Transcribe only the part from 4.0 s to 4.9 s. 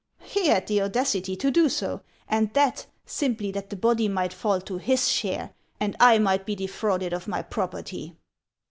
might fall to